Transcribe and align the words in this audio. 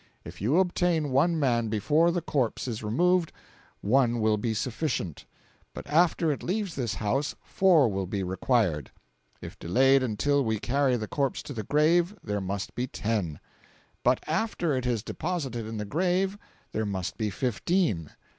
If 0.25 0.41
you 0.41 0.57
obtain 0.57 1.11
one 1.11 1.37
man 1.39 1.67
before 1.67 2.09
the 2.09 2.23
corpse 2.23 2.67
is 2.67 2.81
removed, 2.81 3.31
one 3.81 4.19
will 4.19 4.35
be 4.37 4.55
sufficient; 4.55 5.25
but 5.75 5.85
after 5.85 6.31
it 6.31 6.41
leaves 6.41 6.73
this 6.73 6.95
house 6.95 7.35
four 7.43 7.87
will 7.87 8.07
be 8.07 8.23
required. 8.23 8.89
If 9.41 9.59
delayed 9.59 10.01
until 10.01 10.43
we 10.43 10.59
carry 10.59 10.95
the 10.97 11.07
corpse 11.07 11.43
to 11.43 11.53
the 11.53 11.61
grave 11.61 12.15
there 12.23 12.41
must 12.41 12.73
be 12.73 12.87
ten; 12.87 13.39
but 14.03 14.23
after 14.25 14.75
it 14.75 14.87
is 14.87 15.03
deposited 15.03 15.67
in 15.67 15.77
the 15.77 15.85
grave 15.85 16.35
there 16.71 16.87
must 16.87 17.15
be 17.19 17.29
fifteen. 17.29 18.09